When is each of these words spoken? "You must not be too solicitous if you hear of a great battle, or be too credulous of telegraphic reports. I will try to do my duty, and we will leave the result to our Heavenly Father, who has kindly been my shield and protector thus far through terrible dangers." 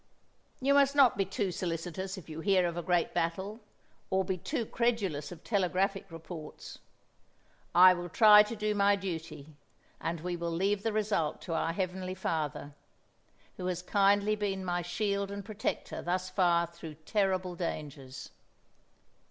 "You 0.59 0.73
must 0.73 0.95
not 0.95 1.15
be 1.15 1.25
too 1.25 1.51
solicitous 1.51 2.17
if 2.17 2.27
you 2.27 2.39
hear 2.39 2.65
of 2.67 2.75
a 2.75 2.81
great 2.81 3.13
battle, 3.13 3.59
or 4.09 4.25
be 4.25 4.35
too 4.35 4.65
credulous 4.65 5.31
of 5.31 5.43
telegraphic 5.43 6.09
reports. 6.11 6.79
I 7.75 7.93
will 7.93 8.09
try 8.09 8.41
to 8.41 8.55
do 8.55 8.73
my 8.73 8.95
duty, 8.95 9.53
and 9.99 10.21
we 10.21 10.35
will 10.35 10.49
leave 10.49 10.81
the 10.81 10.91
result 10.91 11.39
to 11.43 11.53
our 11.53 11.71
Heavenly 11.71 12.15
Father, 12.15 12.73
who 13.57 13.67
has 13.67 13.83
kindly 13.83 14.35
been 14.35 14.65
my 14.65 14.81
shield 14.81 15.29
and 15.29 15.45
protector 15.45 16.01
thus 16.01 16.31
far 16.31 16.65
through 16.65 16.95
terrible 16.95 17.53
dangers." 17.53 18.31